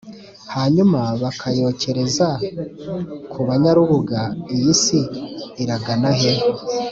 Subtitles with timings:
[0.55, 2.27] hanyuma bakayokereza
[3.31, 4.19] kubanyarubuga
[4.55, 4.99] iyi si
[5.61, 6.31] iragana he?